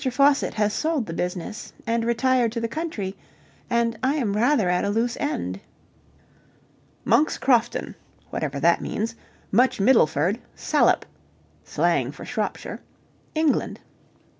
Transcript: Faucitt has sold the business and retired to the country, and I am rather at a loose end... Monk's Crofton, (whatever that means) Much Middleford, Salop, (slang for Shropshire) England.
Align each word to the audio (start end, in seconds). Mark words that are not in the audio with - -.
Faucitt 0.09 0.55
has 0.55 0.73
sold 0.73 1.05
the 1.05 1.13
business 1.13 1.73
and 1.85 2.03
retired 2.03 2.51
to 2.53 2.59
the 2.59 2.67
country, 2.67 3.15
and 3.69 3.99
I 4.01 4.15
am 4.15 4.35
rather 4.35 4.67
at 4.67 4.83
a 4.83 4.89
loose 4.89 5.15
end... 5.19 5.59
Monk's 7.05 7.37
Crofton, 7.37 7.93
(whatever 8.31 8.59
that 8.59 8.81
means) 8.81 9.13
Much 9.51 9.77
Middleford, 9.79 10.39
Salop, 10.55 11.05
(slang 11.63 12.11
for 12.11 12.25
Shropshire) 12.25 12.81
England. 13.35 13.79